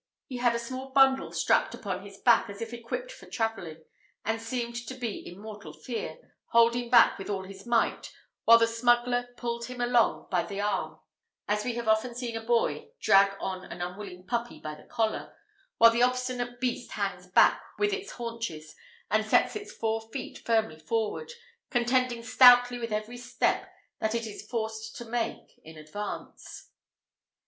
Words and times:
He 0.25 0.37
had 0.37 0.55
a 0.55 0.57
small 0.57 0.89
bundle 0.89 1.31
strapped 1.31 1.75
upon 1.75 2.03
his 2.03 2.17
back, 2.17 2.49
as 2.49 2.59
if 2.59 2.73
equipped 2.73 3.11
for 3.11 3.27
travelling; 3.27 3.83
and 4.25 4.41
seemed 4.41 4.75
to 4.87 4.95
be 4.95 5.19
in 5.19 5.39
mortal 5.39 5.73
fear, 5.73 6.17
holding 6.47 6.89
back 6.89 7.19
with 7.19 7.29
all 7.29 7.43
his 7.43 7.67
might, 7.67 8.11
while 8.45 8.57
the 8.57 8.65
smuggler 8.65 9.29
pulled 9.37 9.65
him 9.65 9.79
along 9.79 10.27
by 10.31 10.41
the 10.41 10.59
arm, 10.59 10.99
as 11.47 11.63
we 11.63 11.79
often 11.79 12.15
see 12.15 12.33
a 12.33 12.41
boy 12.41 12.89
drag 12.99 13.37
on 13.39 13.63
an 13.65 13.79
unwilling 13.79 14.25
puppy 14.25 14.59
by 14.59 14.73
the 14.73 14.85
collar, 14.89 15.37
while 15.77 15.91
the 15.91 16.01
obstinate 16.01 16.59
beast 16.59 16.93
hangs 16.93 17.27
back 17.27 17.61
with 17.77 17.93
its 17.93 18.13
haunches, 18.13 18.75
and 19.11 19.23
sets 19.23 19.55
its 19.55 19.71
four 19.71 20.09
feet 20.09 20.39
firmly 20.39 20.79
forward, 20.79 21.31
contending 21.69 22.23
stoutly 22.23 22.81
every 22.87 23.17
step 23.17 23.71
that 23.99 24.15
it 24.15 24.25
is 24.25 24.49
forced 24.49 24.95
to 24.95 25.05
make 25.05 25.59
in 25.63 25.77
advance. 25.77 26.71